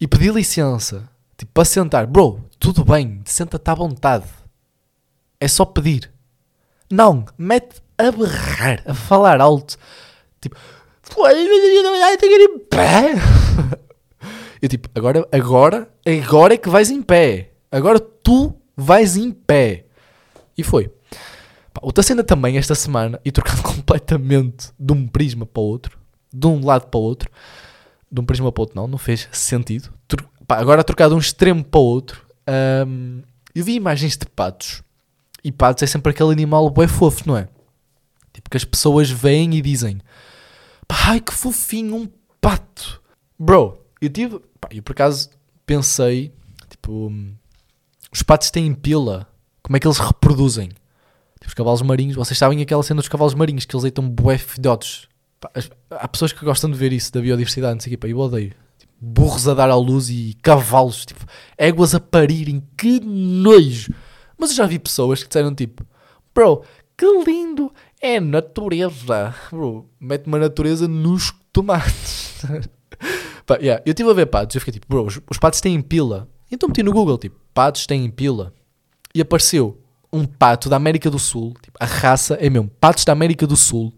e 0.00 0.08
pedi 0.08 0.30
licença, 0.30 1.08
tipo, 1.36 1.52
para 1.52 1.64
sentar, 1.64 2.04
bro, 2.06 2.40
tudo 2.58 2.84
bem, 2.84 3.20
senta-te 3.24 3.70
à 3.70 3.74
vontade. 3.74 4.26
É 5.38 5.46
só 5.46 5.64
pedir. 5.64 6.10
Não, 6.90 7.24
mete 7.38 7.80
a 7.96 8.10
berrar, 8.10 8.82
a 8.86 8.94
falar 8.94 9.40
alto. 9.40 9.76
Tipo, 10.40 10.56
tenho 12.16 12.32
que 12.32 12.42
ir 12.42 12.44
em 12.44 12.58
pé. 12.58 13.14
Eu 14.60 14.68
tipo, 14.68 14.88
agora, 14.94 15.28
agora, 15.30 15.88
agora 16.06 16.54
é 16.54 16.56
que 16.56 16.68
vais 16.68 16.90
em 16.90 17.02
pé. 17.02 17.52
Agora 17.70 18.00
tu 18.00 18.54
vais 18.76 19.16
em 19.16 19.30
pé. 19.30 19.84
E 20.56 20.62
foi. 20.62 20.90
Outra 21.82 22.02
cena 22.02 22.24
também 22.24 22.56
esta 22.56 22.74
semana, 22.74 23.20
e 23.24 23.30
trocando 23.30 23.60
completamente 23.62 24.70
de 24.78 24.92
um 24.92 25.06
prisma 25.06 25.44
para 25.44 25.60
o 25.60 25.66
outro, 25.66 25.98
de 26.32 26.46
um 26.46 26.64
lado 26.64 26.86
para 26.86 26.98
o 26.98 27.02
outro, 27.02 27.30
de 28.10 28.20
um 28.20 28.24
prisma 28.24 28.50
para 28.50 28.60
o 28.60 28.62
outro 28.62 28.76
não, 28.76 28.86
não 28.86 28.98
fez 28.98 29.28
sentido. 29.32 29.92
Pá, 30.46 30.58
agora 30.58 30.84
trocar 30.84 31.08
de 31.08 31.14
um 31.14 31.18
extremo 31.18 31.62
para 31.62 31.80
o 31.80 31.84
outro, 31.84 32.24
ahm, 32.46 33.20
eu 33.54 33.64
vi 33.64 33.74
imagens 33.74 34.16
de 34.16 34.26
patos. 34.26 34.82
E 35.42 35.52
patos 35.52 35.82
é 35.82 35.86
sempre 35.86 36.10
aquele 36.10 36.32
animal 36.32 36.70
bué 36.70 36.88
fofo, 36.88 37.24
não 37.26 37.36
é? 37.36 37.48
Tipo, 38.32 38.48
que 38.48 38.56
as 38.56 38.64
pessoas 38.64 39.10
veem 39.10 39.54
e 39.54 39.60
dizem 39.60 40.00
ai 40.88 41.20
que 41.20 41.32
fofinho, 41.32 41.96
um 41.96 42.08
pato. 42.40 43.00
Bro, 43.38 43.78
eu 44.00 44.08
tive, 44.08 44.40
pá, 44.60 44.68
eu 44.72 44.82
por 44.82 44.92
acaso 44.92 45.30
pensei, 45.64 46.32
tipo, 46.68 47.08
hum, 47.08 47.34
os 48.12 48.22
patos 48.22 48.50
têm 48.50 48.72
pila, 48.74 49.28
como 49.62 49.76
é 49.76 49.80
que 49.80 49.86
eles 49.86 49.98
reproduzem? 49.98 50.68
Tipo, 50.68 51.48
os 51.48 51.54
cavalos 51.54 51.82
marinhos, 51.82 52.16
vocês 52.16 52.38
sabem 52.38 52.60
aquela 52.60 52.82
cena 52.82 53.00
dos 53.00 53.08
cavalos 53.08 53.34
marinhos, 53.34 53.64
que 53.64 53.74
eles 53.74 53.82
deitam 53.82 54.08
bué 54.08 54.38
filhotes. 54.38 55.08
Há 55.90 56.08
pessoas 56.08 56.32
que 56.32 56.44
gostam 56.44 56.70
de 56.70 56.76
ver 56.76 56.92
isso, 56.92 57.12
da 57.12 57.20
biodiversidade, 57.20 57.74
não 57.74 57.80
sei 57.80 57.94
o 57.94 57.98
pá, 57.98 58.08
eu 58.08 58.18
odeio. 58.18 58.52
Tipo, 58.78 58.92
burros 59.00 59.46
a 59.46 59.54
dar 59.54 59.70
à 59.70 59.76
luz 59.76 60.08
e 60.08 60.36
cavalos, 60.42 61.04
tipo, 61.04 61.24
éguas 61.56 61.94
a 61.94 62.00
parirem, 62.00 62.62
que 62.76 63.00
nojo. 63.00 63.92
Mas 64.38 64.50
eu 64.50 64.56
já 64.56 64.66
vi 64.66 64.78
pessoas 64.78 65.22
que 65.22 65.28
disseram 65.28 65.54
tipo, 65.54 65.86
bro, 66.34 66.64
que 66.96 67.06
lindo, 67.26 67.72
é 68.04 68.20
natureza. 68.20 69.34
Bro, 69.50 69.88
mete 69.98 70.26
uma 70.26 70.38
natureza 70.38 70.86
nos 70.86 71.32
tomates. 71.50 72.42
Pá, 73.46 73.56
yeah, 73.56 73.82
eu 73.86 73.92
estive 73.92 74.10
a 74.10 74.12
ver 74.12 74.26
patos, 74.26 74.54
eu 74.54 74.60
fiquei 74.60 74.74
tipo, 74.74 74.86
bro, 74.88 75.06
os, 75.06 75.20
os 75.30 75.38
patos 75.38 75.60
têm 75.62 75.80
pila. 75.80 76.28
Então 76.50 76.68
meti 76.68 76.82
no 76.82 76.92
Google, 76.92 77.16
tipo, 77.16 77.40
patos 77.54 77.86
têm 77.86 78.10
pila. 78.10 78.52
E 79.14 79.22
apareceu 79.22 79.80
um 80.12 80.26
pato 80.26 80.68
da 80.68 80.76
América 80.76 81.10
do 81.10 81.18
Sul, 81.18 81.54
tipo, 81.62 81.76
a 81.80 81.86
raça 81.86 82.34
é 82.34 82.50
mesmo, 82.50 82.70
patos 82.78 83.04
da 83.04 83.12
América 83.12 83.46
do 83.46 83.56
Sul. 83.56 83.92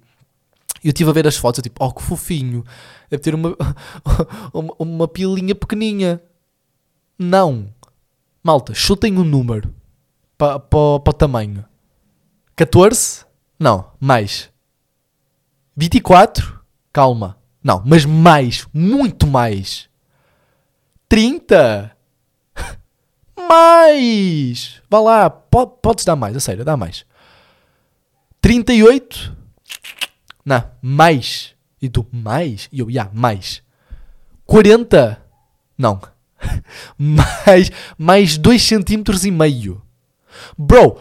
E 0.82 0.88
eu 0.88 0.90
estive 0.90 1.10
a 1.10 1.12
ver 1.12 1.26
as 1.26 1.36
fotos, 1.36 1.58
eu 1.58 1.62
tipo, 1.64 1.84
oh 1.84 1.92
que 1.92 2.02
fofinho, 2.02 2.64
deve 3.10 3.22
ter 3.22 3.34
uma, 3.34 3.56
uma, 4.54 4.74
uma 4.78 5.08
pilinha 5.08 5.54
pequeninha. 5.54 6.22
Não. 7.18 7.68
Malta, 8.42 8.72
chutem 8.72 9.18
um 9.18 9.24
número 9.24 9.74
para 10.38 10.62
o 10.72 11.12
tamanho. 11.12 11.64
14? 12.54 13.25
Não, 13.58 13.92
mais. 14.00 14.50
24? 15.76 16.60
Calma. 16.92 17.38
Não, 17.62 17.82
mas 17.84 18.04
mais, 18.04 18.66
muito 18.72 19.26
mais. 19.26 19.88
30? 21.08 21.96
Mais! 23.48 24.80
Vá 24.90 25.00
lá, 25.00 25.30
po- 25.30 25.66
podes 25.66 26.04
dar 26.04 26.16
mais, 26.16 26.36
a 26.36 26.40
sério, 26.40 26.64
dá 26.64 26.76
mais. 26.76 27.04
38? 28.40 29.36
Não, 30.44 30.64
mais. 30.80 31.54
E 31.80 31.88
tu, 31.88 32.06
mais? 32.10 32.68
E 32.72 32.80
eu, 32.80 32.90
já, 32.90 33.10
mais. 33.12 33.62
40? 34.46 35.22
Não. 35.76 36.00
mais, 36.98 37.70
mais 37.98 38.38
2 38.38 38.62
centímetros 38.62 39.24
e 39.24 39.30
meio. 39.30 39.82
Bro, 40.56 40.98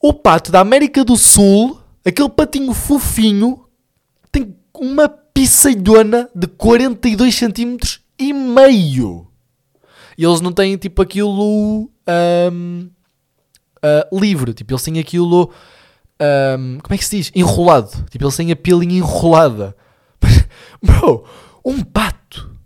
o 0.00 0.12
pato 0.12 0.50
da 0.52 0.60
América 0.60 1.04
do 1.04 1.16
Sul, 1.16 1.77
aquele 2.08 2.28
patinho 2.28 2.72
fofinho, 2.74 3.64
tem 4.30 4.56
uma 4.74 5.08
pissalhona 5.08 6.28
de 6.34 6.46
42 6.46 7.34
centímetros 7.34 8.00
e 8.18 8.32
meio. 8.32 9.26
E 10.16 10.24
eles 10.24 10.40
não 10.40 10.52
têm 10.52 10.76
tipo 10.76 11.00
aquilo 11.00 11.90
ahm, 12.06 12.88
ah, 13.82 14.08
livre, 14.12 14.52
tipo, 14.52 14.72
eles 14.72 14.82
têm 14.82 14.98
aquilo. 14.98 15.50
ahm, 16.18 16.78
como 16.80 16.94
é 16.94 16.98
que 16.98 17.04
se 17.04 17.16
diz? 17.16 17.32
Enrolado. 17.34 18.04
Tipo, 18.10 18.24
eles 18.24 18.36
têm 18.36 18.50
a 18.50 18.56
pilinha 18.56 18.98
enrolada. 18.98 19.76
Bro, 20.82 21.24
um 21.64 21.82
pato. 21.82 22.56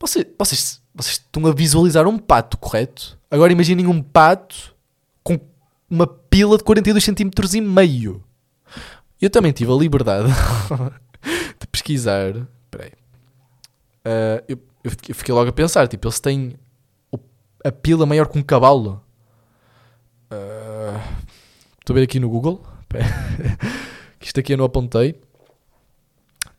Vocês, 0.00 0.26
vocês, 0.36 0.82
vocês 0.94 1.16
estão 1.16 1.46
a 1.46 1.52
visualizar 1.52 2.06
um 2.08 2.18
pato, 2.18 2.56
correto? 2.58 3.18
Agora 3.30 3.52
imaginem 3.52 3.86
um 3.86 4.02
pato 4.02 4.74
com 5.22 5.38
uma 5.88 6.06
pila 6.06 6.58
de 6.58 6.64
42 6.64 7.04
centímetros 7.04 7.54
e 7.54 7.60
meio. 7.60 8.24
Eu 9.22 9.30
também 9.30 9.52
tive 9.52 9.70
a 9.70 9.76
liberdade 9.76 10.28
de 11.60 11.66
pesquisar. 11.68 12.30
Espera 12.30 12.84
aí. 12.84 12.92
Ah, 14.04 14.42
eu, 14.48 14.58
eu 14.82 15.14
fiquei, 15.14 15.32
logo 15.32 15.48
a 15.48 15.52
pensar, 15.52 15.86
tipo, 15.86 16.08
eles 16.08 16.18
têm 16.18 16.56
a 17.64 17.70
pila 17.70 18.04
maior 18.04 18.26
que 18.26 18.36
um 18.36 18.42
cavalo. 18.42 19.00
Ah, 20.28 21.00
Estou 21.78 21.94
a 21.94 21.98
ver 21.98 22.04
aqui 22.04 22.18
no 22.18 22.28
Google. 22.28 22.64
Que 24.18 24.28
Isto 24.28 24.38
aqui 24.38 24.52
eu 24.52 24.56
não 24.56 24.64
apontei. 24.64 25.20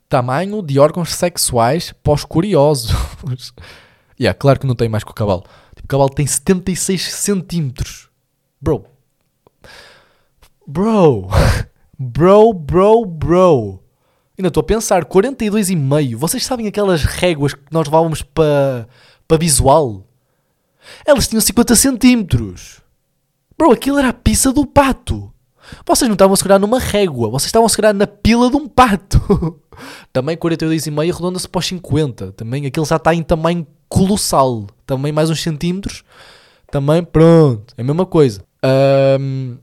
Tamanho 0.09 0.61
de 0.61 0.77
órgãos 0.79 1.13
sexuais 1.15 1.93
pós 2.03 2.25
curiosos. 2.25 2.91
yeah, 4.19 4.37
claro 4.37 4.59
que 4.59 4.67
não 4.67 4.75
tem 4.75 4.89
mais 4.89 5.01
que 5.01 5.11
o 5.11 5.13
cavalo. 5.13 5.43
Tipo, 5.73 5.85
o 5.85 5.87
cavalo 5.87 6.09
tem 6.09 6.27
76 6.27 7.13
centímetros. 7.13 8.09
Bro. 8.59 8.85
Bro. 10.67 11.29
Bro, 12.03 12.53
bro, 12.53 13.05
bro. 13.05 13.79
Ainda 14.37 14.49
estou 14.49 14.61
a 14.61 14.65
pensar, 14.65 15.05
42,5. 15.05 16.15
Vocês 16.17 16.45
sabem 16.45 16.67
aquelas 16.67 17.03
réguas 17.05 17.53
que 17.53 17.61
nós 17.71 17.87
levávamos 17.87 18.21
para 18.21 18.87
para 19.25 19.37
visual? 19.37 20.05
Elas 21.05 21.29
tinham 21.29 21.39
50 21.39 21.75
centímetros. 21.75 22.81
Bro, 23.57 23.71
aquilo 23.71 23.99
era 23.99 24.09
a 24.09 24.13
pizza 24.13 24.51
do 24.51 24.65
pato. 24.65 25.31
Vocês 25.85 26.09
não 26.09 26.13
estavam 26.13 26.33
a 26.33 26.37
segurar 26.37 26.59
numa 26.59 26.77
régua, 26.77 27.29
vocês 27.29 27.47
estavam 27.47 27.65
a 27.65 27.69
segurar 27.69 27.93
na 27.93 28.05
pila 28.05 28.49
de 28.49 28.57
um 28.57 28.67
pato. 28.67 29.61
Também 30.11 30.35
42,5 30.35 31.09
arredonda-se 31.09 31.47
para 31.47 31.59
os 31.59 31.65
50. 31.65 32.33
Também 32.33 32.65
aquilo 32.65 32.85
já 32.85 32.97
está 32.97 33.15
em 33.15 33.23
tamanho 33.23 33.65
colossal. 33.87 34.67
Também 34.85 35.13
mais 35.13 35.29
uns 35.29 35.41
centímetros. 35.41 36.03
Também, 36.69 37.01
pronto, 37.01 37.73
é 37.77 37.81
a 37.81 37.85
mesma 37.85 38.05
coisa. 38.05 38.43
Ahm, 38.61 39.57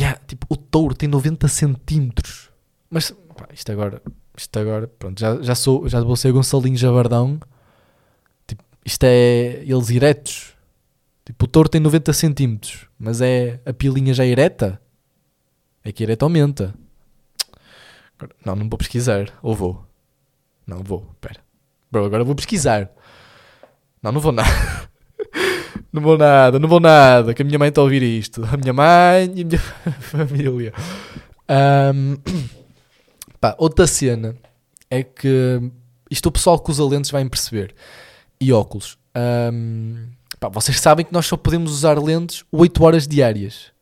yeah, 0.00 0.18
tipo, 0.26 0.46
o 0.48 0.56
touro 0.56 0.94
tem 0.94 1.08
90 1.08 1.46
centímetros. 1.48 2.50
Mas, 2.88 3.10
pá, 3.36 3.48
isto 3.52 3.70
agora, 3.70 4.02
isto 4.36 4.58
agora, 4.58 4.88
pronto, 4.88 5.20
já, 5.20 5.40
já 5.42 5.54
sou, 5.54 5.88
já 5.88 6.00
vou 6.00 6.16
ser 6.16 6.32
Gonçalinho 6.32 6.76
Javardão. 6.76 7.38
Tipo, 8.46 8.62
isto 8.84 9.04
é 9.04 9.62
eles 9.64 9.90
eretos. 9.90 10.54
Tipo, 11.24 11.44
o 11.44 11.48
touro 11.48 11.68
tem 11.68 11.80
90 11.80 12.12
centímetros, 12.12 12.86
mas 12.98 13.20
é 13.20 13.60
a 13.64 13.72
pilinha 13.72 14.14
já 14.14 14.24
ereta. 14.24 14.80
É 15.84 15.92
que 15.92 16.02
ereta 16.02 16.24
aumenta. 16.24 16.74
Não, 18.44 18.54
não 18.56 18.68
vou 18.68 18.78
pesquisar. 18.78 19.32
Ou 19.42 19.54
vou? 19.54 19.84
Não 20.66 20.82
vou, 20.82 21.08
espera. 21.12 21.40
Bro, 21.90 22.04
agora 22.04 22.24
vou 22.24 22.34
pesquisar. 22.34 22.90
Não, 24.02 24.12
não 24.12 24.20
vou 24.20 24.32
nada. 24.32 24.48
Não 25.92 26.00
vou 26.00 26.16
nada, 26.16 26.58
não 26.58 26.68
vou 26.68 26.78
nada, 26.78 27.34
que 27.34 27.42
a 27.42 27.44
minha 27.44 27.58
mãe 27.58 27.68
está 27.68 27.80
a 27.80 27.84
ouvir 27.84 28.02
isto. 28.02 28.44
A 28.44 28.56
minha 28.56 28.72
mãe 28.72 29.32
e 29.34 29.42
a 29.42 29.44
minha 29.44 29.58
família. 30.00 30.72
Ahm, 31.48 32.16
pá, 33.40 33.56
outra 33.58 33.86
cena 33.88 34.36
é 34.88 35.02
que 35.02 35.60
isto 36.08 36.26
o 36.26 36.32
pessoal 36.32 36.60
que 36.60 36.70
usa 36.70 36.84
lentes 36.84 37.10
vai 37.10 37.28
perceber. 37.28 37.74
E 38.40 38.52
óculos. 38.52 38.96
Ahm, 39.14 40.10
pá, 40.38 40.48
vocês 40.48 40.78
sabem 40.78 41.04
que 41.04 41.12
nós 41.12 41.26
só 41.26 41.36
podemos 41.36 41.72
usar 41.72 41.98
lentes 41.98 42.44
8 42.52 42.84
horas 42.84 43.08
diárias. 43.08 43.72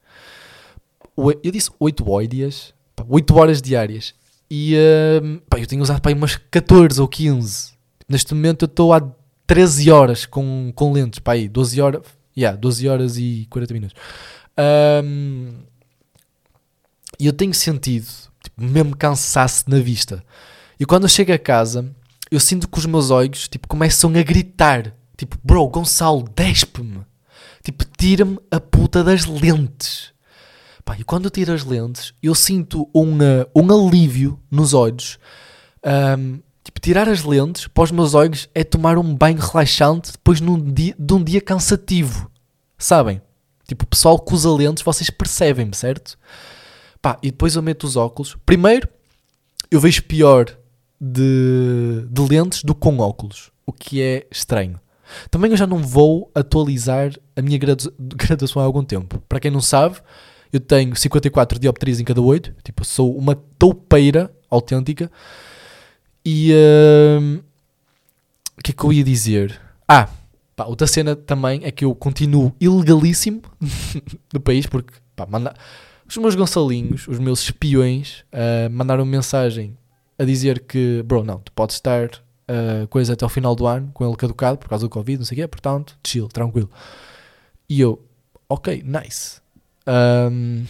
Eu 1.17 1.53
disse 1.53 1.71
8 1.79 2.11
horas, 2.11 2.73
pá, 2.97 3.05
8 3.07 3.37
horas 3.37 3.61
diárias. 3.61 4.15
E 4.51 4.75
ahm, 4.77 5.41
pá, 5.51 5.59
eu 5.59 5.67
tenho 5.67 5.83
usado 5.83 6.01
pá, 6.01 6.11
umas 6.11 6.37
14 6.37 6.99
ou 7.03 7.07
15. 7.07 7.73
Neste 8.09 8.33
momento 8.35 8.65
eu 8.65 8.67
estou 8.67 8.95
há 8.95 9.03
13 9.49 9.91
horas 9.91 10.27
com, 10.27 10.71
com 10.75 10.93
lentes, 10.93 11.19
pá, 11.21 11.33
aí 11.33 11.49
12 11.49 11.81
horas, 11.81 12.03
yeah, 12.37 12.57
12 12.57 12.87
horas 12.87 13.17
e 13.17 13.47
40 13.49 13.73
minutos. 13.73 13.97
E 17.19 17.27
eu 17.27 17.33
tenho 17.33 17.55
sentido, 17.55 18.07
tipo, 18.45 18.63
mesmo 18.63 18.95
cansaço 18.95 19.65
na 19.67 19.81
vista. 19.81 20.23
E 20.79 20.85
quando 20.85 21.05
eu 21.05 21.09
chego 21.09 21.33
a 21.33 21.39
casa, 21.39 21.91
eu 22.31 22.39
sinto 22.39 22.69
que 22.69 22.79
os 22.79 22.87
meus 22.87 23.11
olhos, 23.11 23.49
tipo, 23.49 23.67
começam 23.67 24.11
a 24.15 24.23
gritar. 24.23 24.95
Tipo, 25.17 25.37
bro, 25.43 25.67
Gonçalo, 25.69 26.29
despe-me. 26.37 27.01
Tipo, 27.63 27.85
tira-me 27.97 28.39
a 28.51 28.61
puta 28.61 29.03
das 29.03 29.25
lentes. 29.25 30.13
Pá, 30.85 30.95
e 30.99 31.05
quando 31.05 31.25
eu 31.25 31.31
tiro 31.31 31.53
as 31.53 31.65
lentes, 31.65 32.13
eu 32.23 32.35
sinto 32.35 32.89
um, 32.95 33.19
ah, 33.21 33.49
um 33.57 33.89
alívio 33.89 34.39
nos 34.51 34.75
olhos. 34.75 35.19
Ahm, 35.83 36.41
tipo, 36.69 36.81
tirar 36.81 37.09
as 37.09 37.25
lentes 37.25 37.67
para 37.67 37.85
os 37.85 37.91
meus 37.91 38.13
olhos 38.13 38.47
é 38.55 38.63
tomar 38.63 38.99
um 38.99 39.15
banho 39.15 39.39
relaxante 39.39 40.13
depois 40.13 40.39
num 40.39 40.63
dia, 40.63 40.95
de 40.99 41.15
um 41.15 41.25
dia 41.25 41.41
cansativo. 41.41 42.31
Sabem? 42.77 43.23
Tipo, 43.67 43.85
o 43.85 43.87
pessoal 43.87 44.19
que 44.19 44.35
usa 44.35 44.51
lentes, 44.53 44.83
vocês 44.83 45.09
percebem-me, 45.09 45.75
certo? 45.75 46.19
Pá, 47.01 47.19
e 47.23 47.31
depois 47.31 47.57
eu 47.57 47.63
meto 47.63 47.85
os 47.85 47.97
óculos. 47.97 48.37
Primeiro, 48.45 48.87
eu 49.71 49.81
vejo 49.81 50.03
pior 50.03 50.47
de, 51.01 52.07
de 52.11 52.23
lentes 52.23 52.63
do 52.63 52.75
que 52.75 52.81
com 52.81 52.99
óculos, 52.99 53.51
o 53.65 53.73
que 53.73 54.03
é 54.03 54.27
estranho. 54.31 54.79
Também 55.31 55.51
eu 55.51 55.57
já 55.57 55.67
não 55.67 55.79
vou 55.79 56.31
atualizar 56.35 57.13
a 57.35 57.41
minha 57.41 57.57
gradu- 57.57 57.93
graduação 57.99 58.61
há 58.61 58.65
algum 58.67 58.85
tempo. 58.85 59.23
Para 59.27 59.41
quem 59.41 59.51
não 59.51 59.61
sabe, 59.63 59.97
eu 60.53 60.61
tenho 60.61 60.95
54 60.95 61.59
dioptrias 61.59 61.99
em 61.99 62.05
cada 62.05 62.21
8, 62.21 62.55
tipo, 62.63 62.85
sou 62.85 63.17
uma 63.17 63.35
toupeira 63.59 64.31
autêntica. 64.51 65.11
E 66.25 66.53
hum, 67.21 67.41
o 68.59 68.63
que 68.63 68.73
é 68.73 68.75
que 68.75 68.85
eu 68.85 68.93
ia 68.93 69.05
dizer? 69.05 69.61
Ah, 69.87 70.09
Pá, 70.59 70.65
outra 70.65 70.89
cena 70.89 71.15
também 71.15 71.61
é 71.63 71.71
que 71.71 71.85
eu 71.85 71.95
continuo 71.95 72.53
ilegalíssimo 72.61 73.43
no 74.35 74.41
país 74.41 74.67
porque 74.67 74.93
pá, 75.15 75.25
manda... 75.25 75.55
os 76.05 76.17
meus 76.17 76.35
gonçalinhos, 76.35 77.07
os 77.07 77.21
meus 77.21 77.43
espiões, 77.43 78.25
uh, 78.33 78.69
mandaram 78.69 79.05
mensagem 79.07 79.79
a 80.19 80.25
dizer 80.25 80.65
que, 80.67 81.01
bro, 81.05 81.23
não, 81.23 81.39
tu 81.39 81.53
podes 81.53 81.77
estar 81.77 82.07
uh, 82.07 82.89
coisa 82.91 83.13
até 83.13 83.25
ao 83.25 83.29
final 83.29 83.55
do 83.55 83.69
ano 83.69 83.89
com 83.95 84.05
ele 84.05 84.17
caducado 84.17 84.59
por 84.59 84.69
causa 84.69 84.85
do 84.85 84.91
Covid, 84.91 85.19
não 85.19 85.25
sei 85.25 85.39
o 85.39 85.41
quê, 85.43 85.47
portanto, 85.47 85.97
chill, 86.05 86.27
tranquilo. 86.27 86.69
E 87.69 87.81
eu, 87.81 88.05
ok, 88.49 88.83
nice. 88.85 89.41
Um, 89.87 90.65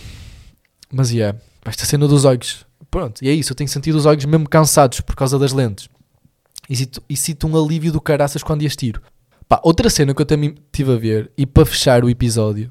mas 0.93 1.11
yeah, 1.11 1.39
esta 1.65 1.87
cena 1.87 2.07
dos 2.07 2.27
olhos, 2.27 2.67
pronto, 2.91 3.23
e 3.23 3.29
é 3.29 3.33
isso, 3.33 3.53
eu 3.53 3.57
tenho 3.57 3.69
sentido 3.69 3.97
os 3.97 4.07
olhos 4.07 4.25
mesmo 4.25 4.49
cansados 4.49 5.01
por 5.01 5.15
causa 5.15 5.39
das 5.39 5.53
lentes. 5.53 5.89
E 6.69 6.77
sinto, 6.77 7.03
e 7.09 7.17
sinto 7.17 7.47
um 7.47 7.65
alívio 7.65 7.93
do 7.93 8.01
caraças 8.01 8.43
quando 8.43 8.65
as 8.67 8.77
tiro. 8.77 9.01
Pá, 9.49 9.61
outra 9.63 9.89
cena 9.89 10.15
que 10.15 10.21
eu 10.21 10.27
também 10.27 10.55
estive 10.67 10.93
a 10.93 10.97
ver, 10.97 11.31
e 11.37 11.47
para 11.47 11.65
fechar 11.65 12.05
o 12.05 12.11
episódio, 12.11 12.71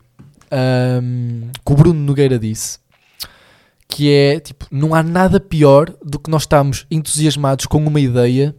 um, 0.51 1.49
que 1.65 1.73
o 1.73 1.75
Bruno 1.75 1.99
Nogueira 1.99 2.37
disse, 2.37 2.79
que 3.87 4.11
é, 4.11 4.39
tipo, 4.39 4.67
não 4.69 4.93
há 4.93 5.01
nada 5.01 5.39
pior 5.39 5.93
do 6.03 6.19
que 6.19 6.29
nós 6.29 6.43
estarmos 6.43 6.85
entusiasmados 6.91 7.65
com 7.65 7.83
uma 7.83 7.99
ideia 7.99 8.55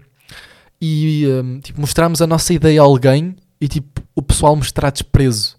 e, 0.81 1.27
um, 1.29 1.61
tipo, 1.61 1.81
mostrarmos 1.81 2.21
a 2.23 2.27
nossa 2.27 2.53
ideia 2.53 2.81
a 2.81 2.85
alguém 2.85 3.37
e, 3.61 3.69
tipo, 3.69 4.03
o 4.15 4.23
pessoal 4.23 4.57
mostrar 4.57 4.91
desprezo. 4.91 5.57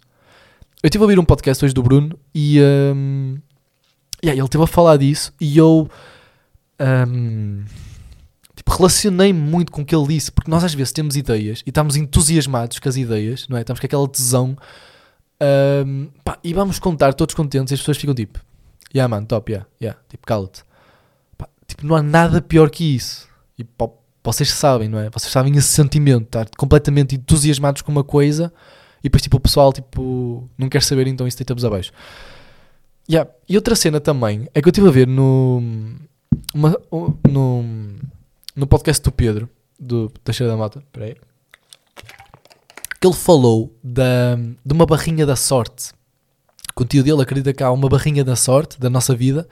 Eu 0.81 0.87
estive 0.87 1.03
a 1.03 1.05
ouvir 1.05 1.19
um 1.19 1.25
podcast 1.25 1.63
hoje 1.63 1.73
do 1.73 1.83
Bruno 1.83 2.17
e, 2.33 2.59
um, 2.95 3.37
yeah, 4.23 4.37
ele 4.37 4.45
esteve 4.45 4.63
a 4.63 4.67
falar 4.67 4.97
disso 4.97 5.33
e 5.39 5.57
eu... 5.57 5.89
Um, 6.81 7.65
tipo, 8.55 8.71
relacionei-me 8.71 9.39
muito 9.39 9.71
com 9.71 9.81
o 9.81 9.85
que 9.85 9.93
ele 9.95 10.07
disse, 10.07 10.31
porque 10.31 10.49
nós 10.49 10.63
às 10.63 10.73
vezes 10.73 10.93
temos 10.93 11.15
ideias 11.15 11.61
e 11.65 11.69
estamos 11.69 11.95
entusiasmados 11.95 12.79
com 12.79 12.87
as 12.87 12.95
ideias, 12.95 13.47
não 13.49 13.57
é? 13.57 13.61
Estamos 13.61 13.79
com 13.79 13.85
aquela 13.85 14.07
tesão 14.07 14.57
um, 15.41 16.09
pá, 16.23 16.37
e 16.43 16.53
vamos 16.53 16.79
contar 16.79 17.13
todos 17.13 17.33
contentes 17.33 17.71
e 17.71 17.73
as 17.73 17.79
pessoas 17.79 17.97
ficam 17.97 18.13
tipo, 18.13 18.39
yeah 18.93 19.07
man, 19.07 19.23
top, 19.25 19.51
yeah, 19.51 19.67
yeah, 19.81 19.99
tipo, 20.09 20.25
cala-te. 20.27 20.63
Tipo, 21.65 21.85
não 21.85 21.95
há 21.95 22.01
nada 22.01 22.41
pior 22.41 22.69
que 22.69 22.95
isso. 22.95 23.27
E 23.57 23.63
pá, 23.63 23.87
vocês 24.23 24.49
sabem, 24.51 24.89
não 24.89 24.99
é? 24.99 25.09
Vocês 25.09 25.31
sabem 25.31 25.55
esse 25.55 25.69
sentimento, 25.69 26.25
estar 26.25 26.49
completamente 26.57 27.15
entusiasmados 27.15 27.81
com 27.81 27.91
uma 27.91 28.03
coisa 28.03 28.51
e 28.99 29.03
depois 29.03 29.21
tipo 29.21 29.37
o 29.37 29.39
pessoal 29.39 29.71
tipo, 29.71 30.49
não 30.57 30.67
quer 30.67 30.81
saber, 30.81 31.07
então 31.07 31.27
isso 31.27 31.37
deita-vos 31.37 31.63
abaixo. 31.63 31.91
Yeah. 33.09 33.29
E 33.47 33.55
outra 33.55 33.75
cena 33.75 33.99
também 33.99 34.47
é 34.53 34.61
que 34.61 34.67
eu 34.67 34.71
estive 34.71 34.87
a 34.87 34.91
ver 34.91 35.07
no, 35.07 35.63
uma, 36.53 36.79
no, 37.27 37.63
no 38.55 38.67
podcast 38.67 39.03
do 39.03 39.11
Pedro, 39.11 39.49
do 39.79 40.09
Teixeira 40.23 40.51
da 40.51 40.57
Mata, 40.57 40.83
peraí, 40.91 41.15
que 43.01 43.07
ele 43.07 43.15
falou 43.15 43.75
da, 43.83 44.35
de 44.63 44.73
uma 44.73 44.85
barrinha 44.85 45.25
da 45.25 45.35
sorte. 45.35 45.91
O 46.75 46.85
tio 46.85 47.03
dele 47.03 47.21
acredita 47.21 47.51
que 47.51 47.63
há 47.63 47.71
uma 47.71 47.89
barrinha 47.89 48.23
da 48.23 48.35
sorte 48.35 48.79
da 48.79 48.89
nossa 48.89 49.15
vida, 49.15 49.49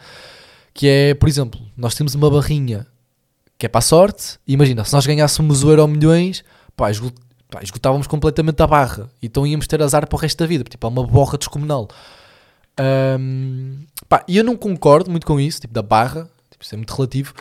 que 0.74 0.88
é, 0.88 1.14
por 1.16 1.28
exemplo, 1.28 1.60
nós 1.76 1.96
temos 1.96 2.14
uma 2.14 2.30
barrinha 2.30 2.86
que 3.58 3.66
é 3.66 3.70
para 3.70 3.80
a 3.80 3.82
sorte, 3.82 4.38
imagina, 4.48 4.86
se 4.86 4.94
nós 4.94 5.06
ganhássemos 5.06 5.64
o 5.64 5.70
Euro 5.72 5.88
Milhões, 5.88 6.44
pá, 6.76 6.92
esgotávamos 6.92 8.06
completamente 8.06 8.62
a 8.62 8.68
barra, 8.68 9.10
então 9.22 9.48
íamos 9.48 9.66
ter 9.66 9.82
azar 9.82 10.08
para 10.08 10.16
o 10.16 10.20
resto 10.20 10.38
da 10.38 10.46
vida, 10.46 10.64
tipo, 10.64 10.86
é 10.86 10.90
uma 10.90 11.06
borra 11.06 11.40
descomunal. 11.40 11.88
Um, 12.80 13.86
pá, 14.08 14.24
e 14.28 14.38
eu 14.38 14.44
não 14.44 14.56
concordo 14.56 15.10
muito 15.10 15.26
com 15.26 15.40
isso, 15.40 15.62
tipo, 15.62 15.74
da 15.74 15.82
barra, 15.82 16.30
tipo, 16.50 16.64
isso 16.64 16.76
é 16.76 16.78
muito 16.78 16.94
relativo, 16.94 17.34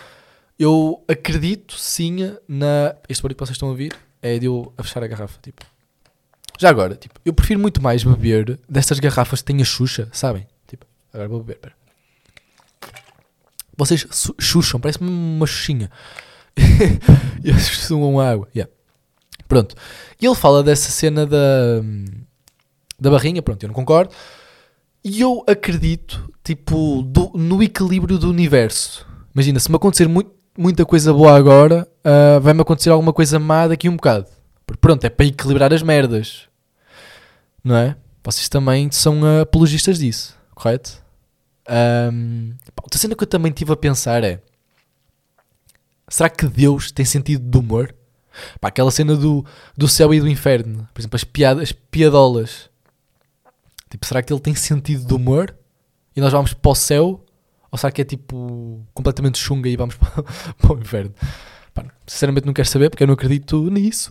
eu 0.59 1.03
acredito 1.07 1.79
sim 1.79 2.35
na. 2.49 2.97
Este 3.09 3.23
barulho 3.23 3.37
que 3.37 3.45
vocês 3.45 3.57
estão 3.57 3.69
a 3.69 3.73
ouvir 3.73 3.95
é 4.23 4.39
de 4.39 4.47
eu 4.47 4.73
a 4.77 4.83
fechar 4.83 5.03
a 5.03 5.07
garrafa. 5.07 5.39
Tipo. 5.43 5.65
Já 6.59 6.71
agora, 6.71 6.95
tipo, 6.95 7.21
eu 7.25 7.35
prefiro 7.35 7.61
muito 7.61 7.83
mais 7.83 8.03
beber 8.03 8.59
destas 8.67 8.99
garrafas 8.99 9.41
que 9.41 9.47
têm 9.47 9.61
a 9.61 9.65
Xuxa, 9.65 10.09
sabem? 10.11 10.47
Tipo, 10.67 10.87
agora 11.13 11.29
vou 11.29 11.41
beber, 11.43 11.59
pera. 11.59 11.75
Vocês 13.77 14.07
chucham, 14.41 14.81
parece-me 14.81 15.11
uma 15.11 15.47
xuxinha. 15.47 15.91
e 17.45 17.51
eles 17.51 17.67
sumam 17.67 18.19
água. 18.19 18.49
Yeah. 18.57 18.73
Pronto. 19.47 19.75
E 20.19 20.25
ele 20.25 20.35
fala 20.35 20.63
dessa 20.63 20.91
cena 20.91 21.27
da, 21.27 21.83
da 22.99 23.11
barrinha, 23.11 23.43
pronto, 23.43 23.63
eu 23.63 23.69
não 23.69 23.75
concordo. 23.75 24.15
E 25.09 25.21
eu 25.21 25.45
acredito, 25.47 26.35
tipo, 26.43 27.01
do, 27.01 27.31
no 27.33 27.63
equilíbrio 27.63 28.19
do 28.19 28.29
universo. 28.29 29.07
Imagina, 29.33 29.61
se 29.61 29.71
me 29.71 29.77
acontecer 29.77 30.09
muito, 30.09 30.33
muita 30.59 30.85
coisa 30.85 31.13
boa 31.13 31.37
agora, 31.37 31.87
uh, 32.05 32.41
vai-me 32.41 32.61
acontecer 32.61 32.91
alguma 32.91 33.13
coisa 33.13 33.39
má 33.39 33.69
daqui 33.69 33.89
um 33.89 33.95
bocado. 33.95 34.27
Porque 34.67 34.81
pronto, 34.81 35.05
é 35.05 35.09
para 35.09 35.27
equilibrar 35.27 35.73
as 35.73 35.81
merdas. 35.81 36.49
Não 37.63 37.77
é? 37.77 37.97
Vocês 38.25 38.49
também 38.49 38.91
são 38.91 39.21
apologistas 39.41 40.01
disso, 40.01 40.37
correto? 40.57 41.01
Um, 42.13 42.55
outra 42.83 42.99
cena 42.99 43.15
que 43.15 43.23
eu 43.23 43.29
também 43.29 43.51
estive 43.51 43.73
a 43.73 43.77
pensar 43.77 44.25
é: 44.25 44.43
será 46.09 46.29
que 46.29 46.49
Deus 46.49 46.91
tem 46.91 47.05
sentido 47.05 47.49
de 47.49 47.57
humor? 47.57 47.95
Pá, 48.61 48.69
aquela 48.69 48.91
cena 48.91 49.15
do, 49.15 49.47
do 49.77 49.87
céu 49.87 50.13
e 50.13 50.19
do 50.19 50.27
inferno, 50.27 50.89
por 50.93 51.01
exemplo, 51.01 51.15
as 51.15 51.23
piadas, 51.23 51.63
as 51.63 51.71
piadolas. 51.71 52.69
Tipo, 53.91 54.05
será 54.05 54.23
que 54.23 54.33
ele 54.33 54.41
tem 54.41 54.55
sentido 54.55 55.07
de 55.07 55.15
humor? 55.15 55.55
E 56.15 56.21
nós 56.21 56.33
vamos 56.33 56.53
para 56.53 56.71
o 56.71 56.75
céu 56.75 57.25
ou 57.71 57.79
será 57.79 57.91
que 57.91 58.01
é 58.01 58.05
tipo 58.05 58.85
completamente 58.95 59.39
chunga 59.39 59.69
e 59.69 59.77
vamos 59.77 59.97
para, 59.97 60.23
para 60.59 60.73
o 60.73 60.79
inferno? 60.79 61.15
Pá, 61.75 61.85
sinceramente 62.07 62.47
não 62.47 62.55
quero 62.55 62.69
saber 62.69 62.89
porque 62.91 63.03
eu 63.03 63.07
não 63.07 63.15
acredito 63.15 63.71
nisso. 63.71 64.11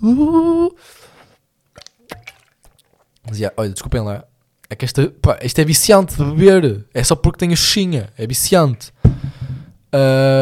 Mas 3.28 3.40
yeah, 3.40 3.54
olha, 3.58 3.72
desculpem 3.72 4.02
lá. 4.02 4.24
É 4.70 4.76
que 4.76 4.86
esta, 4.86 5.10
pá, 5.22 5.40
isto 5.42 5.60
é 5.60 5.66
viciante 5.66 6.16
de 6.16 6.24
beber. 6.24 6.86
É 6.94 7.04
só 7.04 7.16
porque 7.16 7.40
tenho 7.40 7.54
a 7.54 7.56
xuxinha. 7.56 8.10
É 8.18 8.28
viciante. 8.28 8.94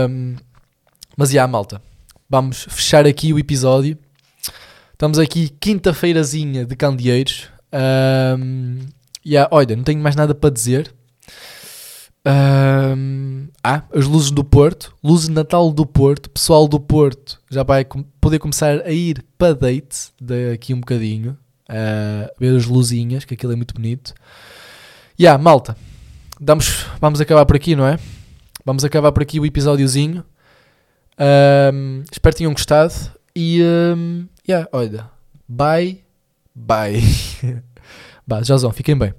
Um, 0.09 0.35
mas 1.15 1.29
já, 1.29 1.35
yeah, 1.35 1.51
malta. 1.51 1.81
Vamos 2.29 2.63
fechar 2.63 3.05
aqui 3.07 3.31
o 3.31 3.39
episódio. 3.39 3.97
Estamos 4.91 5.19
aqui 5.19 5.49
quinta-feirazinha 5.49 6.65
de 6.65 6.75
candeeiros. 6.75 7.47
Um, 7.71 8.79
yeah, 9.25 9.47
olha, 9.51 9.75
não 9.75 9.83
tenho 9.83 10.01
mais 10.01 10.15
nada 10.15 10.33
para 10.33 10.49
dizer. 10.49 10.93
Um, 12.25 13.49
ah, 13.61 13.83
as 13.93 14.05
luzes 14.05 14.31
do 14.31 14.43
Porto, 14.43 14.95
luzes 15.03 15.27
de 15.27 15.33
Natal 15.33 15.71
do 15.73 15.85
Porto, 15.85 16.29
pessoal 16.29 16.69
do 16.69 16.79
Porto 16.79 17.37
já 17.49 17.63
vai 17.63 17.85
poder 18.21 18.39
começar 18.39 18.81
a 18.81 18.91
ir 18.91 19.25
para 19.37 19.53
date 19.53 20.13
daqui 20.21 20.73
um 20.73 20.79
bocadinho, 20.79 21.37
uh, 21.69 22.31
ver 22.39 22.55
as 22.55 22.65
luzinhas, 22.65 23.25
que 23.25 23.33
aquilo 23.33 23.51
é 23.51 23.55
muito 23.55 23.73
bonito. 23.73 24.13
E 25.19 25.23
yeah, 25.23 25.41
malta, 25.41 25.75
damos, 26.39 26.85
vamos 26.99 27.19
acabar 27.19 27.45
por 27.45 27.55
aqui, 27.55 27.75
não 27.75 27.85
é? 27.85 27.99
Vamos 28.65 28.85
acabar 28.85 29.11
por 29.11 29.21
aqui 29.21 29.39
o 29.39 29.45
episódiozinho. 29.45 30.23
Um, 31.19 32.03
espero 32.09 32.33
que 32.33 32.37
tenham 32.39 32.53
gostado. 32.53 32.93
E 33.35 33.61
um, 33.63 34.25
yeah, 34.47 34.67
olha, 34.71 35.09
bye, 35.47 36.01
bye. 36.55 37.01
bah, 38.25 38.41
já 38.43 38.57
fiquem 38.71 38.97
bem. 38.97 39.13